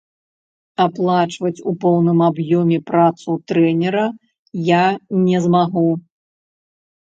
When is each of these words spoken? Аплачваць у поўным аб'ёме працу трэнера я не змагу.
Аплачваць 0.85 1.63
у 1.71 1.73
поўным 1.83 2.19
аб'ёме 2.29 2.79
працу 2.89 3.29
трэнера 3.53 4.07
я 4.75 4.83
не 5.31 5.37
змагу. 5.49 5.89